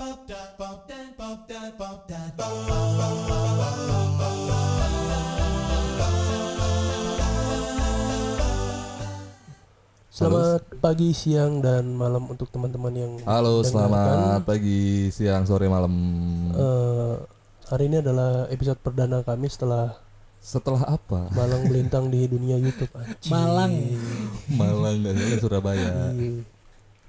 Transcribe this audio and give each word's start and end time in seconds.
Selamat 0.00 0.24
pagi, 10.80 11.12
siang, 11.12 11.60
dan 11.60 11.92
malam 11.92 12.32
untuk 12.32 12.48
teman-teman 12.48 12.96
yang 12.96 13.20
Halo, 13.28 13.60
selamat 13.60 14.48
pagi, 14.48 15.12
siang, 15.12 15.44
sore, 15.44 15.68
malam. 15.68 15.92
Eh, 16.48 17.14
hari 17.68 17.92
ini 17.92 18.00
adalah 18.00 18.48
episode 18.48 18.80
perdana 18.80 19.20
kami 19.20 19.52
setelah 19.52 20.00
Setelah 20.40 20.96
apa? 20.96 21.28
malang 21.36 21.68
melintang 21.68 22.08
di 22.08 22.24
dunia 22.24 22.56
YouTube. 22.56 22.88
Anjing. 22.96 23.28
Malang. 23.28 23.72
Malang 24.56 24.96
dan 25.04 25.36
Surabaya. 25.36 25.92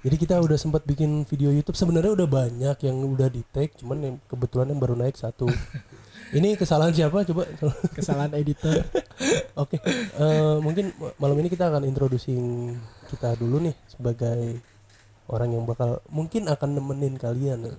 Jadi 0.02 0.16
kita 0.18 0.42
udah 0.42 0.58
sempat 0.58 0.82
bikin 0.82 1.22
video 1.30 1.54
YouTube. 1.54 1.78
Sebenarnya 1.78 2.18
udah 2.18 2.26
banyak 2.26 2.76
yang 2.82 2.96
udah 3.06 3.30
di 3.30 3.46
tag, 3.54 3.70
cuman 3.78 3.98
yang 4.02 4.16
kebetulan 4.26 4.74
yang 4.74 4.82
baru 4.82 4.98
naik 4.98 5.14
satu. 5.14 5.46
ini 6.36 6.58
kesalahan 6.58 6.90
siapa? 6.90 7.22
Coba. 7.22 7.46
Kesalahan 7.94 8.34
editor. 8.34 8.82
Oke, 9.62 9.78
eh, 9.78 10.56
mungkin 10.58 10.90
malam 11.22 11.38
ini 11.38 11.46
kita 11.46 11.70
akan 11.70 11.86
introducing 11.86 12.74
kita 13.14 13.38
dulu 13.38 13.62
nih 13.62 13.78
sebagai 13.86 14.58
orang 15.30 15.54
yang 15.54 15.64
bakal 15.70 16.02
mungkin 16.10 16.50
akan 16.50 16.82
nemenin 16.82 17.14
kalian. 17.14 17.78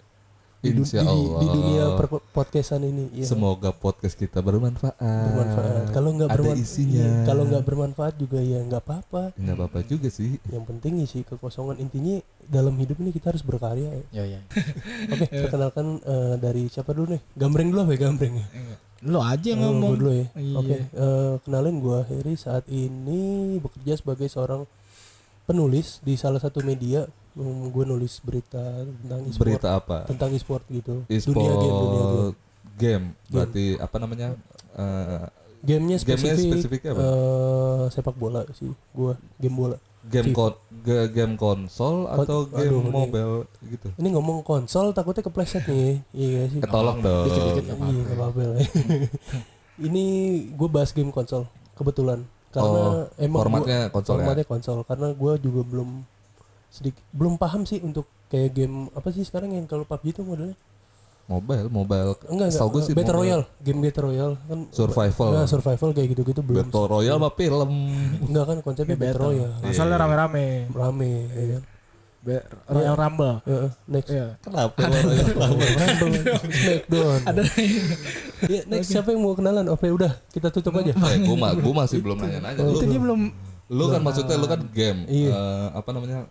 Di, 0.63 0.71
du- 0.71 0.81
Insya 0.81 1.03
di- 1.03 1.11
Allah. 1.11 1.39
di 1.43 1.47
dunia 1.51 1.85
per- 1.93 2.23
podcastan 2.25 2.81
ini. 2.81 3.11
Iya. 3.11 3.27
Semoga 3.27 3.69
podcast 3.69 4.15
kita 4.15 4.39
bermanfaat. 4.39 4.95
bermanfaat. 4.95 5.91
Kalau 5.91 6.15
nggak 6.15 6.29
Ada 6.29 6.37
berman- 6.39 6.57
isinya. 6.57 7.03
iya, 7.03 7.11
kalau 7.27 7.43
nggak 7.43 7.63
bermanfaat 7.63 8.13
juga 8.15 8.39
ya 8.39 8.63
nggak 8.63 8.79
apa-apa. 8.81 9.35
Nggak 9.35 9.55
apa-apa 9.59 9.79
juga 9.83 10.07
sih. 10.07 10.39
Yang 10.47 10.63
penting 10.65 10.93
isi 10.99 11.19
kekosongan 11.21 11.77
intinya 11.77 12.15
dalam 12.41 12.71
hidup 12.73 12.95
ini 12.97 13.11
kita 13.11 13.29
harus 13.29 13.43
berkarya. 13.43 13.91
Ya. 13.91 14.23
Ya 14.23 14.23
ya. 14.25 14.39
Oke, 15.11 15.25
perkenalkan 15.27 15.99
eh, 15.99 16.35
dari 16.39 16.63
siapa 16.65 16.95
dulu 16.95 17.11
nih? 17.11 17.21
Gambreng 17.35 17.67
dulu 17.67 17.79
apa 17.83 17.91
ya 17.91 17.99
gambreng 18.01 18.33
ya? 18.39 18.47
Lo 19.03 19.19
aja 19.19 19.43
yang 19.45 19.59
Oh, 19.59 19.67
ngomong. 19.75 19.99
dulu 19.99 20.11
ya. 20.13 20.27
Iya. 20.33 20.55
Oke, 20.55 20.77
eh, 20.79 21.33
kenalin 21.43 21.75
gua 21.77 22.07
Heri 22.07 22.39
saat 22.39 22.63
ini 22.67 23.19
bekerja 23.59 23.99
sebagai 23.99 24.25
seorang 24.25 24.63
penulis 25.43 25.99
di 25.99 26.15
salah 26.15 26.39
satu 26.39 26.63
media. 26.63 27.03
Hmm, 27.33 27.65
gue 27.67 27.83
nulis 27.83 28.13
berita 28.19 28.61
tentang 28.83 29.19
e-sport, 29.23 29.41
Berita 29.43 29.69
apa? 29.73 29.97
tentang 30.05 30.29
e-sport 30.31 30.63
gitu. 30.67 31.01
E-sport 31.07 31.33
Dunia 31.33 31.53
game, 31.55 31.73
dunia 31.75 32.03
game. 32.03 32.33
game. 32.75 33.05
Berarti 33.27 33.65
apa 33.75 33.95
namanya? 33.97 34.27
Eh, 34.71 35.25
Gamenya 35.59 35.95
Gamenya 35.97 36.35
spesifik, 36.35 36.51
spesifiknya 36.53 36.91
apa? 36.91 37.01
eh, 37.01 37.83
sepak 37.89 38.13
bola 38.13 38.43
sih. 38.51 38.69
Gua 38.91 39.17
game 39.35 39.55
bola. 39.55 39.77
game 40.03 40.29
kon 40.29 40.51
ge- 40.83 41.07
game 41.09 41.33
konsol 41.33 42.05
atau 42.05 42.43
aduh, 42.45 42.59
game 42.75 42.75
ini- 42.77 42.91
mobile 42.91 43.35
gitu? 43.63 43.87
Ini 43.95 44.07
ngomong 44.11 44.43
konsol 44.43 44.91
takutnya 44.91 45.23
kepleset 45.23 45.63
nih. 45.63 46.03
Iya 46.11 46.41
sih. 46.49 46.59
Ketolong 46.59 46.99
dong. 46.99 47.25
Dikit-dikit 47.25 47.65
Iya, 47.71 48.01
nggak 48.03 48.17
apa-apa 48.19 48.41
ini 49.79 50.05
gue 50.49 50.69
bahas 50.69 50.91
game 50.91 51.09
konsol 51.09 51.47
kebetulan 51.73 52.21
karena 52.51 52.81
Oh, 52.83 52.93
emang 53.17 53.33
gua- 53.33 53.45
Formatnya 53.47 53.79
konsol 53.89 54.13
ya. 54.13 54.17
formatnya 54.19 54.45
konsol 54.45 54.77
karena 54.83 55.07
gue 55.09 55.33
juga 55.39 55.61
belum 55.63 55.89
sedikit 56.73 57.05
belum 57.11 57.37
paham 57.37 57.63
sih 57.63 57.77
untuk 57.79 58.03
kayak 58.25 58.49
game 58.51 58.89
apa 58.91 59.13
sih 59.13 59.21
sekarang 59.21 59.53
yang 59.53 59.69
kalau 59.69 59.85
PUBG 59.85 60.09
itu 60.11 60.21
modelnya 60.21 60.57
Mobile, 61.23 61.71
mobile. 61.71 62.19
enggak 62.27 62.51
enggak 62.51 62.83
sih 62.83 62.91
Battle. 62.91 63.15
Royale 63.15 63.45
game 63.61 63.79
Battle 63.79 64.03
Royale 64.03 64.35
kan 64.43 64.59
Survival. 64.73 65.29
nah, 65.31 65.47
survival 65.47 65.89
kayak 65.93 66.07
gitu-gitu 66.11 66.41
belum 66.41 66.67
Battle 66.67 66.85
Royale 66.89 67.15
mah 67.15 67.31
film. 67.31 67.71
enggak 68.27 68.43
kan 68.43 68.57
konsepnya 68.59 68.97
Battle 68.97 69.07
battle. 69.07 69.27
Royale 69.31 69.53
Masalahnya 69.63 69.97
rame-rame. 70.03 70.45
rame 70.67 71.11
ya 71.29 71.45
kan 71.53 71.63
Be- 72.23 72.45
Royal 72.65 72.95
Rumble. 72.97 73.35
Heeh, 73.43 73.69
next 73.85 74.09
Iya. 74.09 74.27
Kenapa? 74.39 74.79
Smackdown 76.43 77.19
Ada 77.23 77.41
ya, 78.45 78.61
next 78.65 78.87
siapa 78.89 79.11
yang 79.11 79.21
mau 79.21 79.31
kenalan 79.31 79.67
oke 79.67 79.83
udah 79.85 80.11
kita 80.27 80.47
tutup 80.49 80.75
aja 80.75 80.91
eh, 80.91 81.19
gua, 81.21 81.37
ma- 81.37 81.55
gua 81.55 81.73
masih 81.83 81.99
belum 81.99 82.17
nanya-nanya. 82.17 82.63
Itu 82.63 82.83
dia 82.83 82.99
belum 82.99 83.21
lu 83.69 83.85
kan 83.87 83.99
maksudnya 83.99 84.35
lu 84.35 84.45
kan 84.45 84.59
game. 84.69 85.07
Iya. 85.07 85.31
Eh, 85.31 85.67
apa 85.73 85.89
namanya? 85.89 86.27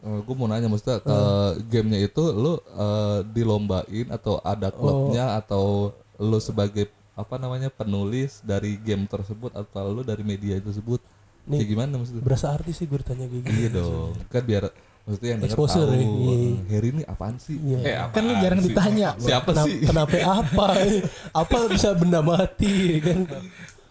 Eh, 0.00 0.20
gue 0.24 0.32
mau 0.32 0.48
nanya 0.48 0.64
maksudnya 0.64 1.04
eh, 1.04 1.50
gamenya 1.68 2.08
itu 2.08 2.22
lu 2.32 2.56
eh, 2.56 3.20
dilombain 3.28 4.08
atau 4.08 4.40
ada 4.40 4.72
klubnya 4.72 5.36
atau 5.36 5.92
lu 6.16 6.40
sebagai 6.40 6.88
apa 7.12 7.36
namanya 7.36 7.68
penulis 7.68 8.40
dari 8.40 8.80
game 8.80 9.04
tersebut 9.04 9.52
atau 9.52 9.92
lu 9.92 10.00
dari 10.00 10.24
media 10.24 10.56
tersebut 10.56 11.04
Nih. 11.44 11.60
kayak 11.60 11.68
gimana 11.68 11.92
maksudnya 12.00 12.22
berasa 12.24 12.46
artis 12.48 12.80
sih 12.80 12.88
gue 12.88 12.96
ditanya 12.96 13.28
kayak 13.28 13.42
gitu 13.44 13.56
iya 13.60 13.68
dong 13.76 14.12
kan 14.32 14.42
biar 14.44 14.64
maksudnya 15.04 15.28
yang 15.36 15.40
denger 15.44 15.52
Exposure 15.52 15.88
tahu 15.88 15.96
ya, 15.96 16.04
iya. 16.08 16.36
Harry 16.72 16.88
ini 16.96 17.02
apaan 17.04 17.36
sih 17.36 17.56
Iya. 17.60 17.78
eh 17.84 17.94
kan 18.08 18.22
lu 18.24 18.32
apaan 18.32 18.40
jarang 18.44 18.60
sih? 18.60 18.66
ditanya. 18.72 19.08
siapa 19.20 19.50
Kenapa, 19.52 19.66
sih 19.68 19.76
kenapa 19.84 20.16
apa? 20.24 20.66
apa 21.44 21.56
bisa 21.68 21.88
benda 21.92 22.20
mati 22.24 22.76
kan? 23.04 23.20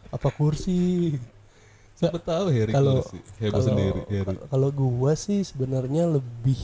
Apa 0.09 0.29
kursi? 0.33 1.13
Siapa 1.99 2.17
tahu 2.17 2.45
Harry 2.49 2.71
Kalau- 2.71 3.03
sih 3.03 3.19
heboh 3.37 3.51
Kalau 3.51 3.65
sendiri 3.65 4.01
kalau 4.47 4.69
gua 4.71 5.11
sih 5.13 5.43
sebenarnya 5.43 6.07
lebih 6.07 6.57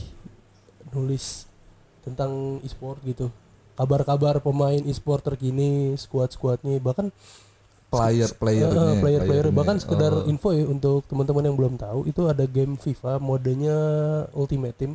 nulis 0.90 1.44
tentang 2.00 2.62
e-sport 2.62 3.02
gitu. 3.02 3.28
Kabar-kabar 3.74 4.40
pemain 4.40 4.80
e-sport 4.80 5.20
terkini, 5.20 5.92
squad-squadnya, 5.94 6.80
bahkan 6.80 7.12
player 7.86 8.30
playernya 8.32 8.72
eh, 8.88 8.98
player-player 8.98 9.22
playernya. 9.46 9.52
bahkan 9.52 9.76
sekedar 9.76 10.12
Oh. 10.14 10.24
info 10.24 10.50
ya 10.50 10.64
untuk 10.64 11.04
teman-teman 11.04 11.44
yang 11.44 11.56
belum 11.56 11.74
tahu 11.76 12.02
itu 12.04 12.24
ada 12.24 12.44
game 12.44 12.74
FIFA 12.74 13.20
modenya 13.20 13.76
Ultimate 14.32 14.74
Team. 14.74 14.92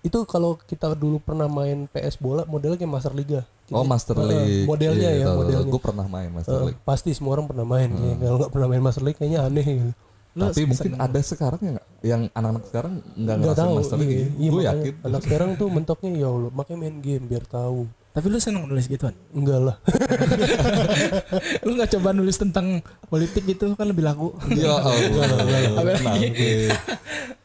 Itu 0.00 0.24
kalau 0.24 0.56
kita 0.58 0.96
dulu 0.96 1.20
pernah 1.20 1.46
main 1.46 1.86
PS 1.86 2.16
bola 2.16 2.42
modelnya 2.42 2.74
kayak 2.76 2.90
Master 2.90 3.12
Liga. 3.12 3.44
Oh 3.72 3.82
Master 3.82 4.14
Eh, 4.14 4.24
League 4.24 4.64
modelnya 4.64 5.10
ya, 5.10 5.26
modelnya. 5.30 5.66
gue 5.66 5.80
pernah 5.80 6.06
main 6.06 6.30
Master 6.30 6.60
League 6.62 6.80
pasti 6.82 7.10
semua 7.10 7.34
orang 7.34 7.46
pernah 7.46 7.64
main 7.64 7.88
ya. 7.88 8.12
Kalau 8.18 8.36
nggak 8.38 8.52
pernah 8.52 8.68
main 8.68 8.82
Master 8.82 9.02
League 9.02 9.16
kayaknya 9.16 9.40
aneh 9.42 9.64
gitu. 9.64 9.92
Lu 10.32 10.48
tapi 10.48 10.64
mungkin 10.64 10.92
ada 10.96 11.20
sekarang 11.20 11.60
yang 11.60 11.76
yang 12.00 12.22
anak-anak 12.30 12.64
sekarang 12.66 12.92
nggak 12.94 13.16
Nggak 13.18 13.36
ngerasain 13.38 13.60
tahu. 13.62 13.74
Master 13.74 13.96
Iya, 13.96 14.02
League 14.02 14.12
iya, 14.12 14.22
gue 14.24 14.38
makanya 14.54 14.70
yakin 14.70 14.92
Anak 15.02 15.20
sekarang 15.22 15.50
tuh 15.54 15.68
mentoknya 15.68 16.10
ya 16.14 16.28
Allah, 16.28 16.50
makanya 16.50 16.78
main 16.80 16.96
game 16.98 17.24
biar 17.26 17.44
tahu. 17.44 17.80
Tapi 18.12 18.26
lu 18.28 18.36
seneng 18.36 18.64
nulis 18.64 18.84
gituan. 18.86 19.16
Enggak 19.30 19.60
lah. 19.62 19.76
lu 21.64 21.70
nggak 21.72 21.90
coba 21.90 22.12
nulis 22.12 22.36
tentang 22.36 22.80
politik 23.08 23.40
gitu 23.42 23.72
kan 23.72 23.88
lebih 23.88 24.04
laku. 24.04 24.36
ya 24.52 24.68
Allah 24.76 25.24
Apa 25.74 25.90
lagi? 25.98 26.68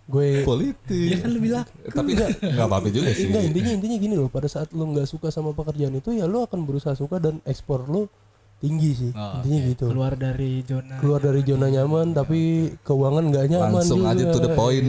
Gue 0.07 0.41
politik 0.41 1.07
Ya 1.09 1.19
kan 1.19 1.29
lebih 1.29 1.51
laku. 1.51 1.71
tapi 1.89 2.11
nggak 2.15 2.63
apa-apa 2.63 2.87
juga 2.87 3.11
sih 3.11 3.27
enggak 3.27 3.43
intinya 3.45 3.71
intinya 3.73 3.97
gini 3.97 4.15
loh, 4.15 4.27
pada 4.27 4.47
saat 4.47 4.71
lu 4.71 4.87
nggak 4.87 5.03
suka 5.03 5.27
sama 5.27 5.51
pekerjaan 5.51 5.93
itu 5.93 6.11
ya 6.11 6.23
lu 6.23 6.41
akan 6.41 6.63
berusaha 6.63 6.93
suka 6.93 7.17
dan 7.17 7.43
ekspor 7.43 7.83
lu 7.83 8.07
tinggi 8.57 8.89
sih. 8.91 9.11
Oh, 9.11 9.37
intinya 9.37 9.59
gitu. 9.67 9.85
Keluar 9.85 10.15
dari 10.15 10.63
zona. 10.63 10.97
Keluar 10.97 11.19
dari 11.19 11.43
zona 11.43 11.67
nyaman 11.67 12.09
tapi 12.09 12.39
keuangan 12.81 13.23
nggak 13.27 13.45
nyaman 13.47 13.69
langsung 13.75 14.01
juga. 14.01 14.11
aja 14.11 14.23
to 14.27 14.39
the 14.39 14.51
point 14.51 14.87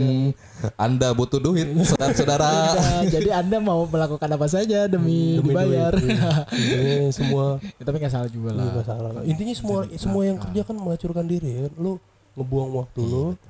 anda 0.75 1.12
butuh 1.12 1.37
duit 1.37 1.67
saudara-saudara 1.77 2.49
Nah, 2.73 3.05
jadi 3.12 3.28
anda 3.37 3.59
mau 3.59 3.84
melakukan 3.84 4.25
apa 4.31 4.47
saja 4.47 4.87
demi, 4.87 5.37
Demi 5.37 5.51
dibayar. 5.51 5.93
duit, 5.93 6.15
iya. 6.15 6.33
Intinya 6.55 7.12
semua 7.12 7.45
Ya, 7.61 7.83
tapi 7.83 7.97
nggak 7.99 8.12
salah 8.15 8.31
juga 8.31 8.51
Iya 8.51 8.71
lah. 8.73 8.84
salah. 8.84 9.11
Intinya 9.23 9.53
semua 9.53 9.78
semua 9.93 10.23
yang 10.25 10.39
kerja 10.39 10.61
kan 10.62 10.75
melacurkan 10.75 11.27
diri 11.27 11.49
ya. 11.51 11.61
kan. 11.67 11.73
Lu 11.77 11.93
ngebuang 12.34 12.71
waktu 12.73 13.01
lu 13.03 13.25
Sih. 13.28 13.47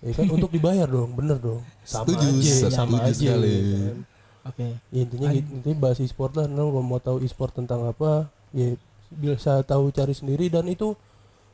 Ya 0.00 0.12
kan 0.12 0.26
untuk 0.28 0.48
dibayar 0.48 0.86
dong, 0.86 1.10
bener 1.12 1.36
dong. 1.36 1.60
Sama 1.82 2.04
Setuju, 2.04 2.26
aja, 2.28 2.52
setuju 2.52 2.72
sama 2.72 2.96
aja. 3.00 3.12
sekali. 3.12 3.52
ya 3.52 3.78
kan. 3.84 3.96
Oke. 4.42 4.66
Ya, 4.88 5.00
intinya 5.00 5.28
gitu, 5.30 5.48
intinya 5.52 5.76
bahas 5.78 5.98
e-sport 5.98 6.32
lah. 6.34 6.46
Nah, 6.46 6.64
kalau 6.64 6.82
mau 6.82 6.98
tahu 6.98 7.20
e-sport 7.20 7.52
tentang 7.52 7.84
apa, 7.84 8.24
ya 8.50 8.74
bisa 9.10 9.60
tahu 9.62 9.90
cari 9.90 10.12
sendiri 10.12 10.48
dan 10.48 10.64
itu 10.64 10.94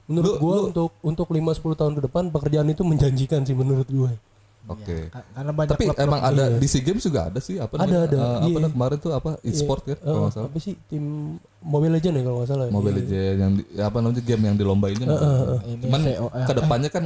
menurut 0.06 0.28
Lu- 0.30 0.38
gua 0.38 0.54
lu- 0.54 0.66
untuk 0.70 0.90
untuk 1.00 1.26
5 1.28 1.50
10 1.52 1.74
tahun 1.74 1.92
ke 1.92 2.02
depan 2.04 2.24
pekerjaan 2.28 2.68
itu 2.68 2.82
menjanjikan 2.82 3.42
sih 3.42 3.52
menurut 3.52 3.86
gue. 3.86 4.12
oke 4.64 4.98
Ka- 5.08 5.22
Karena 5.32 5.52
banyak 5.52 5.70
tapi 5.72 5.84
klub-klub 5.84 6.04
emang 6.04 6.22
ada 6.22 6.44
iya. 6.44 6.58
di 6.58 6.66
SEA 6.66 6.82
Games 6.82 6.98
juga 7.00 7.20
ada 7.24 7.38
sih 7.38 7.54
apa 7.54 7.70
Ada, 7.72 7.86
namanya? 7.86 7.98
ada. 8.04 8.16
Eh, 8.16 8.34
apa 8.36 8.46
Iya. 8.60 8.68
kemarin 8.68 8.98
tuh 8.98 9.12
apa 9.12 9.30
e-sport 9.40 9.82
kan 9.84 9.96
kalau 9.96 10.18
nggak 10.20 10.32
salah 10.32 10.46
apa 10.46 10.58
sih 10.58 10.74
tim 10.84 11.04
Mobile 11.60 11.92
Legend 11.92 12.14
ya 12.14 12.22
kalau 12.22 12.36
nggak 12.36 12.50
salah. 12.50 12.66
Mobile 12.68 12.92
Iya. 12.92 12.98
Legends 13.00 13.36
yang 13.36 13.52
di- 13.54 13.68
apa 13.80 13.96
namanya 13.96 14.22
game 14.22 14.42
yang 14.44 14.56
dilombainnya 14.56 15.06
Ini 15.06 15.82
cuman 15.82 16.00
VOA. 16.02 16.40
ke 16.42 16.52
depannya 16.52 16.90
kan 16.90 17.04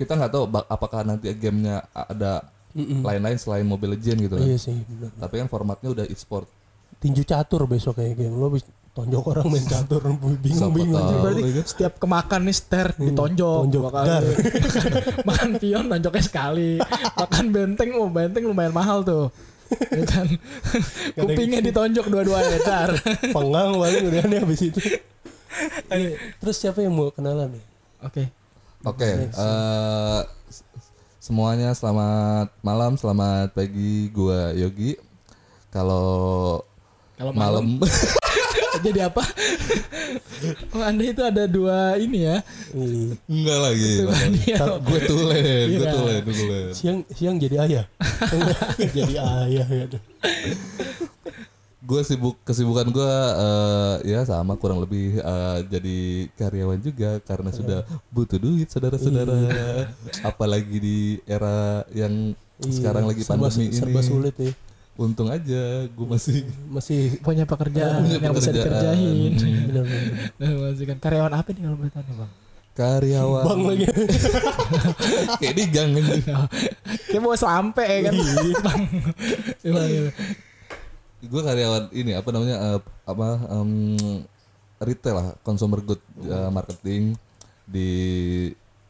kita 0.00 0.16
nggak 0.16 0.32
tahu 0.32 0.44
apakah 0.66 1.04
nanti 1.04 1.28
gamenya 1.36 1.84
ada 1.92 2.48
Mm-mm. 2.72 3.04
lain-lain 3.04 3.36
selain 3.36 3.66
Mobile 3.68 4.00
Legends 4.00 4.24
gitu 4.24 4.34
kan 4.40 4.46
Iya 4.48 4.56
sih, 4.56 4.80
benar. 4.88 5.12
tapi 5.20 5.34
kan 5.44 5.48
formatnya 5.52 5.92
udah 5.92 6.04
e-sport 6.08 6.48
tinju 7.00 7.24
catur 7.24 7.64
besok 7.68 8.00
kayak 8.00 8.16
game 8.16 8.36
lo 8.36 8.48
tonjok 8.90 9.24
orang 9.32 9.46
main 9.48 9.64
catur 9.64 10.02
bingung 10.44 10.74
bingung. 10.74 10.98
Berarti 11.22 11.40
iya 11.46 11.52
kan? 11.62 11.64
setiap 11.64 11.92
kemakan 11.96 12.40
nih 12.42 12.56
ster 12.56 12.88
ditonjok 12.98 13.62
tonjok. 13.70 13.82
kali. 13.94 14.30
makan 15.30 15.50
pion 15.62 15.84
tonjoknya 15.86 16.22
sekali. 16.26 16.70
makan 17.14 17.44
benteng, 17.54 17.90
oh 17.96 18.10
benteng 18.10 18.44
lumayan 18.50 18.74
mahal 18.74 19.06
tuh. 19.06 19.30
Ya 19.94 20.02
kan. 20.10 20.26
Kupingnya 21.22 21.62
ditonjok 21.62 22.10
dua-duanya 22.10 22.58
tar. 22.66 22.90
pengang 23.30 23.78
paling 23.78 24.02
udah 24.10 24.24
nih 24.26 24.38
habis 24.42 24.60
itu 24.66 24.80
Iya, 25.90 26.14
terus 26.38 26.56
siapa 26.58 26.78
yang 26.78 26.94
mau 26.94 27.10
kenalan 27.10 27.50
nih 27.50 27.64
Oke. 28.06 28.22
Oke, 28.80 29.04
eh, 29.04 30.20
s- 30.48 30.64
semuanya 31.20 31.76
selamat 31.76 32.48
malam, 32.60 32.96
selamat 32.96 33.52
pagi. 33.52 34.08
Gua 34.08 34.52
Yogi. 34.52 34.96
Kalau 35.68 36.64
Kalau 37.14 37.30
malam 37.30 37.76
malam 37.76 37.84
jadi 38.86 39.12
apa? 39.12 39.20
oh, 40.72 40.80
Anda 40.80 41.04
itu 41.04 41.20
ada 41.20 41.44
dua 41.44 42.00
ini 42.00 42.24
ya. 42.24 42.40
Iya. 42.72 43.12
enggak 43.28 43.58
lagi. 43.60 43.92
Gue 44.80 45.00
tulen, 45.04 45.64
gue 45.68 45.84
Iya. 45.84 45.92
tulen, 45.92 46.20
gue 46.24 46.34
tulen. 46.34 46.66
Siang 46.72 46.98
siang 47.12 47.36
jadi 47.36 47.56
ayah. 47.60 47.84
jadi 48.96 49.14
ayah 49.20 49.68
ya. 49.68 49.84
Gue 51.90 52.00
sibuk 52.00 52.38
kesibukan 52.40 52.86
gue 52.88 53.14
ya 54.06 54.22
sama 54.22 54.54
kurang 54.54 54.78
lebih 54.78 55.18
eh, 55.18 55.58
jadi 55.66 55.98
karyawan 56.32 56.78
juga 56.78 57.18
karena 57.20 57.50
sudah 57.50 57.82
butuh 58.08 58.38
duit 58.38 58.70
saudara-saudara. 58.70 59.34
Apalagi 60.22 60.78
di 60.78 60.98
era 61.26 61.82
yang 61.90 62.30
sekarang 62.62 63.04
lagi 63.04 63.20
Iya, 63.20 63.26
serba, 63.26 63.48
pandemi 63.48 63.74
serba 63.74 63.98
ini. 63.98 64.06
sulit 64.06 64.34
ya. 64.38 64.52
Untung 64.94 65.26
aja 65.26 65.88
gue 65.88 66.06
masih 66.06 66.44
Masih 66.68 67.16
punya 67.18 67.42
pekerjaan 67.42 68.04
Punya 68.04 68.20
yang 68.20 68.36
bisa 68.36 68.52
dikerjain. 68.52 69.32
benar-benar. 69.66 70.04
Nah, 70.38 70.50
masih 70.68 70.84
kan 70.86 70.98
karyawan 71.00 71.34
apa 71.34 71.48
nih 71.50 71.62
kalau 71.64 71.76
boleh 71.76 71.90
tanya 71.90 72.14
bang? 72.14 72.32
karyawan. 72.70 73.44
Bang 73.44 73.60
lagi. 73.66 73.84
Kayak 75.42 75.54
di 75.54 75.64
gang. 75.68 75.90
Kayak 77.08 77.20
mau 77.20 77.34
sampai 77.34 77.88
ya 77.98 78.08
kan? 78.08 78.14
bang. 78.62 78.82
Gue 81.20 81.42
karyawan 81.44 81.92
ini 81.92 82.16
apa 82.16 82.28
namanya 82.32 82.56
eh, 82.56 82.80
apa 83.04 83.28
em, 83.52 83.70
retail 84.80 85.16
lah 85.16 85.28
consumer 85.44 85.84
good 85.84 86.00
eh, 86.24 86.48
marketing 86.48 87.12
di 87.68 87.90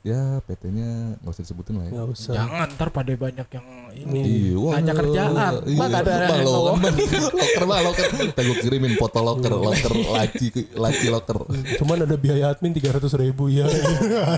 ya 0.01 0.41
PT-nya 0.49 1.21
nggak 1.21 1.33
usah 1.35 1.45
disebutin 1.45 1.75
lah 1.77 1.85
ya. 1.87 1.93
Enggak 1.93 2.09
usah. 2.15 2.33
Jangan 2.33 2.67
ntar 2.79 2.89
pada 2.89 3.13
banyak 3.13 3.49
yang 3.53 3.67
ini. 3.93 4.19
Iya, 4.21 4.53
wah, 4.57 4.73
Nanya 4.75 4.93
kerjaan. 4.93 5.53
Iya, 5.63 5.77
Bang, 5.77 5.93
ada 5.93 6.03
Bang, 6.03 6.29
yang 6.33 6.43
lo- 6.43 6.53
ngomong. 6.53 6.79
Bang, 6.81 6.95
loker 7.31 7.63
mah 7.65 7.79
loker. 7.83 8.07
Kita 8.27 8.41
gue 8.43 8.57
kirimin 8.59 8.93
foto 8.95 9.19
loker, 9.21 9.53
loker 9.53 9.93
laci, 10.11 10.47
laci 10.73 11.07
loker. 11.07 11.37
Cuman 11.77 11.97
ada 12.03 12.15
biaya 12.15 12.51
admin 12.51 12.71
300 12.71 13.11
ribu 13.17 13.49
ya. 13.49 13.65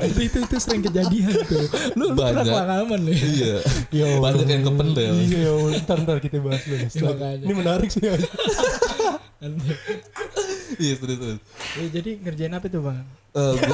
itu, 0.02 0.18
itu 0.22 0.36
itu 0.40 0.56
sering 0.56 0.82
kejadian 0.82 1.30
tuh. 1.42 1.66
Lu, 1.94 2.08
lu 2.08 2.14
pernah 2.14 2.40
Banyak. 2.40 2.54
pengalaman 2.54 3.00
nih. 3.04 3.18
Iya, 3.18 3.54
Ya 3.90 4.04
Allah. 4.08 4.20
banyak 4.30 4.46
yang 4.46 4.62
kependel. 4.64 5.12
Iya, 5.14 5.38
ya 5.38 5.50
Allah. 5.52 5.70
ntar 5.78 5.96
ntar 6.00 6.16
kita 6.18 6.36
bahas 6.38 6.62
dulu. 6.62 6.76
Ini 7.38 7.52
menarik 7.52 7.88
sih. 7.88 8.02
Iya, 10.72 10.94
terus 10.96 11.16
terus. 11.16 11.38
Ya, 11.74 11.84
jadi 11.92 12.10
ngerjain 12.16 12.52
apa 12.52 12.66
tuh 12.66 12.80
bang? 12.80 13.04
Eh, 13.32 13.52
gue 13.54 13.64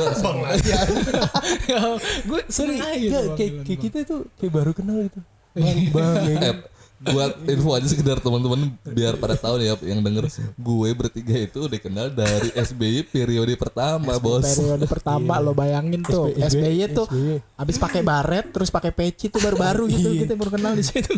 gue 2.28 2.40
seneng 2.48 2.78
aja 2.78 3.18
Bang, 3.20 3.34
kayak, 3.34 3.52
Bang. 3.58 3.78
kita 3.78 3.98
tuh 4.04 4.20
kayak 4.34 4.52
baru 4.52 4.70
kenal 4.70 4.98
gitu. 5.02 5.18
Bang, 5.58 5.78
bang, 5.90 6.24
ya 6.24 6.38
eh, 6.40 6.56
buat 6.98 7.30
info 7.46 7.78
aja 7.78 7.86
sekedar 7.86 8.18
teman-teman 8.18 8.74
biar 8.82 9.14
pada 9.14 9.38
tahu 9.38 9.62
ya 9.62 9.78
yang 9.86 10.02
denger 10.02 10.26
gue 10.58 10.88
bertiga 10.90 11.38
itu 11.38 11.70
udah 11.70 11.78
kenal 11.78 12.10
dari 12.10 12.50
SBY 12.50 13.06
periode 13.06 13.54
pertama 13.54 14.18
bos 14.18 14.42
Periode 14.42 14.82
pertama 14.82 15.38
lo 15.38 15.54
bayangin 15.54 16.02
tuh 16.02 16.34
SBY 16.34 16.50
SBY 16.50 16.82
tuh 16.90 17.06
SBY. 17.06 17.38
abis 17.54 17.76
pakai 17.78 18.02
baret 18.02 18.50
terus 18.50 18.66
pakai 18.66 18.90
peci 18.90 19.30
tuh 19.30 19.38
baru-baru 19.38 19.86
gitu 19.86 20.10
Iya. 20.10 20.26
kita 20.26 20.34
baru 20.34 20.50
kenal 20.50 20.74
di 20.74 20.82
situ. 20.82 21.14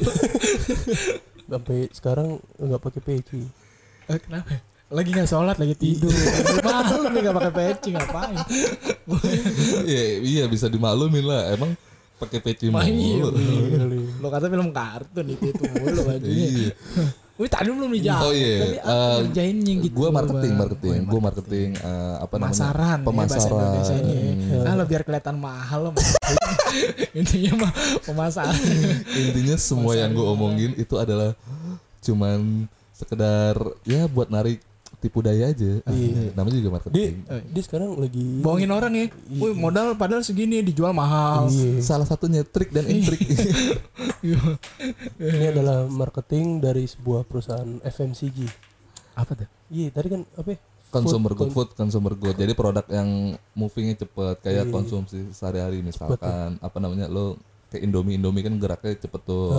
Sampai 1.50 1.88
sekarang 1.90 2.38
nggak 2.60 2.78
pakai 2.78 3.00
peci. 3.00 3.40
Eh, 4.06 4.20
Kenapa? 4.20 4.60
Lagi 4.86 5.10
nggak 5.10 5.26
sholat 5.26 5.56
lagi 5.56 5.74
tidur. 5.74 6.12
Malu 6.60 7.08
nih 7.08 7.20
nggak 7.24 7.36
pakai 7.40 7.52
peci 7.54 7.88
ngapain? 7.90 8.36
Iya, 9.82 10.02
iya 10.20 10.44
bisa 10.44 10.68
dimaklumin 10.68 11.24
lah 11.24 11.54
emang 11.54 11.72
pakai 12.20 12.38
peci 12.38 12.68
Mah, 12.68 12.84
iya, 12.84 13.24
mulu. 13.24 13.32
Lo 14.20 14.28
kata 14.28 14.46
film 14.52 14.68
kartun 14.70 15.26
itu 15.32 15.44
itu 15.50 15.64
mulu 15.64 16.00
bajunya. 16.08 16.46
Iya. 16.46 16.70
Wih 17.40 17.48
tadi 17.48 17.72
belum 17.72 17.88
dijawab. 17.88 18.28
Oh 18.28 18.32
iya, 18.36 18.84
apa 18.84 18.92
eh, 18.92 19.16
ngerjainnya 19.24 19.74
gitu. 19.80 19.96
gue 19.96 20.08
marketing, 20.12 20.52
marketing, 20.60 21.00
iya, 21.00 21.08
gue 21.08 21.20
marketing 21.24 21.68
eh, 21.80 22.14
apa 22.20 22.34
pemasaran 22.36 22.98
namanya? 23.00 23.00
ya, 23.00 23.16
bahasa 23.16 23.48
Pemasaran. 23.48 24.04
Ya. 24.04 24.20
Hmm. 24.20 24.68
Ah, 24.68 24.74
lo 24.76 24.84
biar 24.84 25.02
kelihatan 25.08 25.36
mahal 25.40 25.80
lo. 25.88 25.90
Intinya 27.20 27.52
mah 27.64 27.72
pemasaran. 28.04 28.60
Intinya 29.16 29.56
semua 29.56 29.96
yang 29.96 30.12
gue 30.12 30.26
omongin 30.28 30.76
itu 30.76 31.00
adalah 31.00 31.32
cuman 32.04 32.68
sekedar 32.92 33.56
ya 33.88 34.04
buat 34.04 34.28
narik 34.28 34.60
tipu 35.00 35.24
daya 35.24 35.48
aja. 35.48 35.80
Iya. 35.80 36.36
Namanya 36.36 36.60
juga 36.60 36.68
Dia, 36.68 36.76
marketing. 36.76 37.14
dia 37.56 37.62
sekarang 37.64 37.96
lagi 37.96 38.20
Bohongin 38.44 38.68
orang 38.68 38.92
ya. 38.92 39.06
Wih 39.32 39.56
modal 39.56 39.96
padahal 39.96 40.20
segini 40.20 40.60
dijual 40.60 40.92
mahal. 40.92 41.48
Iya. 41.48 41.80
Salah 41.80 42.04
satunya 42.04 42.44
trik 42.44 42.68
dan 42.68 42.84
intrik. 42.84 43.16
Ini 45.20 45.46
adalah 45.50 45.86
marketing 45.86 46.60
dari 46.60 46.84
sebuah 46.84 47.24
perusahaan 47.24 47.80
FMCG. 47.80 48.38
Apa 49.14 49.32
tuh? 49.34 49.48
Iya, 49.68 49.88
tadi 49.90 50.08
kan 50.10 50.22
apa? 50.34 50.50
ya? 50.50 50.58
consumer 50.90 51.30
good, 51.30 51.54
Food- 51.54 51.70
food 51.70 51.78
consumer 51.78 52.12
good. 52.12 52.34
Jadi 52.34 52.50
produk 52.50 52.82
yang 52.84 53.08
movingnya 53.54 53.94
cepet 53.96 54.42
kayak 54.42 54.66
Iya. 54.66 54.72
konsumsi 54.74 55.30
sehari-hari 55.30 55.80
misalkan 55.80 56.58
apa 56.58 56.76
namanya 56.76 57.06
lo 57.06 57.38
kayak 57.70 57.86
Indomie 57.86 58.18
Indomie 58.18 58.42
kan 58.42 58.58
geraknya 58.58 58.98
cepet 58.98 59.22
tuh. 59.22 59.54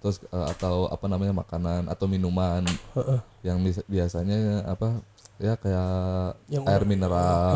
Terus 0.00 0.16
eh, 0.24 0.46
atau 0.48 0.88
apa 0.88 1.04
namanya 1.06 1.36
makanan 1.36 1.86
atau 1.86 2.08
minuman 2.08 2.64
Heeh. 2.96 3.20
yang 3.44 3.60
bis- 3.60 3.84
biasanya 3.84 4.64
apa 4.64 5.04
ya 5.40 5.54
kayak 5.56 5.90
Yang 6.48 6.64
air 6.68 6.82
mineral. 6.84 7.52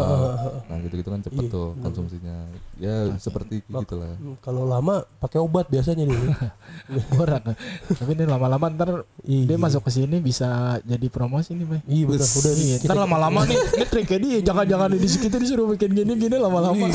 Nah, 0.67 0.77
gitu-gitu 0.83 1.09
kan 1.09 1.21
cepet 1.23 1.43
Iya, 1.47 1.53
tuh 1.53 1.69
konsumsinya. 1.79 2.37
Ya 2.77 2.95
seperti 3.17 3.63
gitulah. 3.65 4.17
Hmm, 4.19 4.37
Kalau 4.41 4.65
lama 4.65 5.05
pakai 5.19 5.39
obat 5.41 5.69
biasanya 5.69 6.05
dia. 6.05 6.19
Orang. 7.23 7.43
Tapi 7.89 8.11
ini 8.13 8.25
lama-lama 8.25 8.67
ntar 8.73 8.91
Iya. 9.27 9.55
dia 9.55 9.59
masuk 9.59 9.87
ke 9.87 9.91
sini 9.91 10.19
bisa 10.19 10.79
jadi 10.83 11.07
promosi 11.09 11.55
nih, 11.55 11.67
Bay. 11.67 11.81
Iya 11.87 12.05
benar. 12.11 12.29
Udah 12.29 12.53
nih. 12.53 12.67
Iya, 12.67 12.77
ntar 12.87 12.99
lama-lama 13.07 13.41
nih, 13.47 13.59
ini 13.79 13.85
triknya 13.87 14.19
dia 14.19 14.39
jangan-jangan 14.53 14.89
di 14.95 15.09
situ 15.09 15.37
disuruh 15.37 15.67
bikin 15.73 15.91
gini-gini 15.95 16.37
lama-lama. 16.37 16.87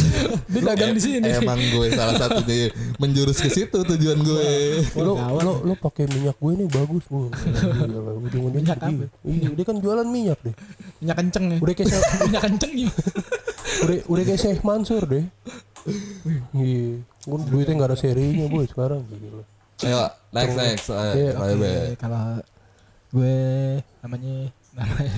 Dia 0.51 0.61
dagang 0.61 0.93
di 0.93 1.01
sini. 1.01 1.27
Emang 1.27 1.59
gue 1.59 1.87
salah 1.93 2.15
satunya 2.19 2.69
menjurus 2.99 3.39
ke 3.41 3.49
situ 3.49 3.77
tujuan 3.81 4.19
gue. 4.21 4.49
lo 5.01 5.13
lo 5.17 5.53
lo 5.65 5.73
pakai 5.79 6.05
minyak 6.07 6.37
gue 6.37 6.51
nih 6.61 6.67
bagus 6.67 7.03
bu. 7.07 7.27
Iya, 7.91 7.99
ujung-ujungnya. 8.17 8.75
Iya, 9.25 9.49
dia 9.55 9.65
kan 9.65 9.77
jualan 9.81 10.07
minyak 10.07 10.39
deh. 10.43 10.53
Minyak 10.97 11.17
kenceng 11.17 11.45
ya. 11.47 11.57
Udah 11.57 11.73
kayak 11.73 11.89
minyak 12.25 12.41
kenceng 12.43 12.73
ya. 12.75 12.89
udah 13.81 13.97
udah 14.05 14.23
kayak 14.23 14.39
Syekh 14.39 14.61
Mansur 14.61 15.03
deh. 15.03 15.25
Iya, 16.53 17.01
Gua 17.23 17.37
duitnya 17.41 17.73
nggak 17.75 17.89
ada 17.89 17.97
serinya 17.97 18.45
bu 18.45 18.61
sekarang. 18.63 19.01
Gila. 19.03 19.43
Ayo 19.81 19.97
next 20.29 20.55
next. 20.55 20.85
Ayo, 20.87 21.11
Iya, 21.11 21.29
ayo. 21.35 21.53
Oke, 21.55 21.73
kalau 21.97 22.23
gue 23.11 23.35
namanya 23.99 24.35
namanya 24.71 25.13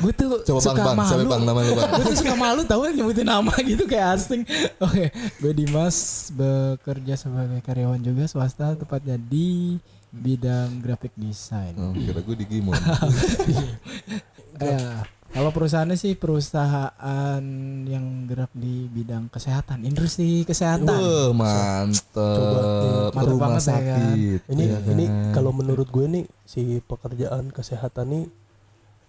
gue 0.00 0.12
tuh 0.16 0.28
Coba 0.42 0.60
suka 0.62 0.80
bang 0.80 0.96
bang, 0.96 0.96
malu 0.96 1.24
bang 1.28 1.42
namanya 1.44 1.68
lu 1.68 1.76
bang? 1.76 1.90
gue 1.92 2.04
tuh 2.08 2.16
suka 2.16 2.34
malu 2.34 2.60
tau 2.64 2.80
kan 2.80 2.92
nyebutin 2.96 3.28
nama 3.28 3.52
gitu 3.60 3.84
kayak 3.84 4.16
asing 4.16 4.48
oke 4.80 5.04
gue 5.12 5.52
Dimas 5.52 5.96
bekerja 6.32 7.20
sebagai 7.20 7.60
karyawan 7.60 8.00
juga 8.00 8.24
swasta 8.24 8.72
tepatnya 8.72 9.20
di 9.20 9.76
bidang 10.08 10.80
graphic 10.80 11.12
design 11.14 11.76
Oh, 11.76 11.92
kira 11.92 12.16
gue 12.16 12.36
di 12.38 12.46
Gimon. 12.48 12.72
Eh, 14.56 15.02
kalau 15.30 15.50
perusahaannya 15.50 15.94
sih 15.94 16.14
perusahaan 16.14 17.42
yang 17.84 18.04
gerak 18.24 18.50
di 18.52 18.86
bidang 18.86 19.26
kesehatan 19.26 19.82
industri 19.82 20.42
kesehatan 20.42 20.86
Wah 20.86 21.02
Coba, 21.28 21.34
mantep. 21.34 23.10
Mantep 23.10 23.26
Rumah 23.28 23.40
banget 23.40 23.60
ya 23.60 23.66
kan. 23.66 23.82
sakit. 24.06 24.40
Ini 24.48 24.62
ya 24.64 24.78
ini 24.88 25.04
kan? 25.04 25.32
kalau 25.32 25.50
menurut 25.50 25.88
gue 25.88 26.06
nih 26.08 26.24
si 26.44 26.62
pekerjaan 26.80 27.50
kesehatan 27.50 28.06
nih 28.08 28.24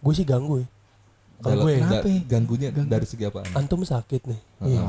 gue 0.01 0.13
sih 0.13 0.23
ganggu 0.23 0.59
ya. 0.59 0.67
Kalau 1.37 1.61
gue 1.61 1.71
da- 1.73 1.79
Kenapa 1.79 2.07
ya? 2.07 2.19
ganggunya 2.25 2.67
Ganggu. 2.69 2.89
dari 2.89 3.05
segi 3.05 3.23
apaan? 3.23 3.49
antum 3.53 3.81
sakit 3.81 4.21
nih. 4.23 4.41
Heeh. 4.59 4.69
Iya. 4.71 4.85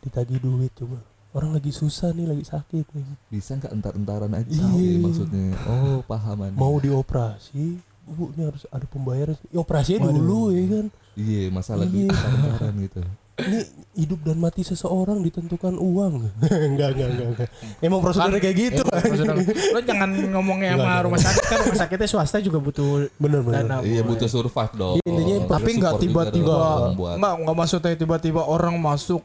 Ditagih 0.00 0.38
duit 0.38 0.72
coba. 0.74 1.00
Orang 1.30 1.52
lagi 1.52 1.70
susah 1.70 2.10
nih, 2.10 2.24
lagi 2.26 2.40
sakit 2.42 2.86
nih. 2.88 3.04
Bisa 3.28 3.52
nggak 3.54 3.70
entar-entaran 3.70 4.32
aja 4.32 4.48
Iya. 4.48 4.96
maksudnya? 4.98 5.56
Oh 5.64 6.00
pahaman. 6.02 6.52
Mau 6.52 6.76
dioperasi, 6.76 7.78
bu 8.08 8.32
ini 8.32 8.42
harus 8.44 8.64
ada 8.66 8.84
pembayaran. 8.84 9.36
Ya, 9.48 9.58
operasinya 9.58 10.04
Waduh. 10.04 10.14
dulu 10.14 10.40
ya 10.50 10.64
kan. 10.70 10.86
Iya 11.14 11.40
masalah 11.48 11.84
di 11.84 11.98
Iya. 12.00 12.10
entar-entaran 12.10 12.74
gitu. 12.80 13.00
Ini 13.38 13.58
hidup 13.94 14.20
dan 14.22 14.34
mati 14.36 14.62
seseorang 14.62 15.22
ditentukan 15.22 15.74
uang. 15.74 16.26
enggak, 16.68 16.90
enggak, 16.90 17.08
enggak, 17.08 17.26
enggak. 17.30 17.48
Emang 17.78 18.00
prosedurnya 18.00 18.40
kayak 18.40 18.56
gitu. 18.58 18.82
Eh, 18.82 19.02
maksudnya, 19.04 19.34
lo 19.70 19.80
jangan 19.80 20.10
ngomongnya 20.10 20.70
sama 20.72 20.82
Enggak, 20.82 21.02
rumah 21.06 21.20
sakit 21.20 21.44
kan 21.44 21.58
rumah 21.62 21.78
sakitnya 21.78 22.08
swasta 22.08 22.36
juga 22.38 22.58
butuh 22.58 23.06
Bener, 23.14 23.40
bener. 23.40 23.62
dana 23.62 23.76
Iya 23.80 24.02
butuh 24.02 24.26
survive 24.26 24.74
dong. 24.74 24.96
Intinya 25.00 25.34
tapi 25.46 25.70
nggak 25.72 25.94
support 25.94 26.02
juga 26.02 26.02
tiba-tiba 26.26 26.56
dong 26.58 26.94
buat 26.96 27.14
nggak 27.16 27.34
nggak 27.40 27.56
maksudnya 27.56 27.92
tiba-tiba 27.94 28.42
orang 28.42 28.74
masuk 28.74 29.22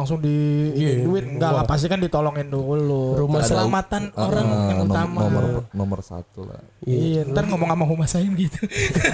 langsung 0.00 0.18
di 0.18 0.32
Iya, 0.72 1.02
duit 1.02 1.24
enggak 1.26 1.52
lah 1.52 1.62
pasti 1.62 1.86
kan 1.86 1.96
ditolongin 1.96 2.46
dulu 2.46 3.14
Rumah 3.18 3.40
keselamatan 3.40 4.02
Ah, 4.10 4.24
orang 4.24 4.46
yang 4.46 4.78
nom- 4.78 4.88
utama 4.88 5.20
Nomor 5.22 5.44
nomor 5.70 6.00
satu 6.00 6.44
lah. 6.44 6.58
iya 6.82 7.22
ntar 7.24 7.44
ngomong 7.44 7.68
sama 7.68 7.84
humas 7.84 8.08
saya 8.08 8.24
gitu 8.26 8.58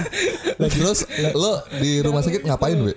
Terus 0.73 1.03
lo 1.33 1.51
di 1.75 1.99
rumah 1.99 2.19
sakit 2.19 2.41
ngapain, 2.41 2.77
Be? 2.77 2.93